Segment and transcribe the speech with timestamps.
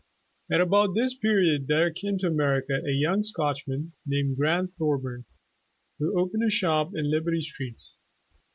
[0.51, 5.25] AT about this period there came to America, a young Scotchman, named Grant Thorburn,
[5.99, 7.77] who opened a shop in Liberty Street.